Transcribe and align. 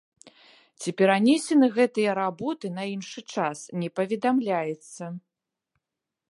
Ці 0.83 0.89
перанесены 1.01 1.67
гэтыя 1.77 2.15
работы 2.21 2.65
на 2.79 2.83
іншы 2.95 3.19
час, 3.37 3.57
не 3.83 3.89
паведамляецца. 3.99 5.03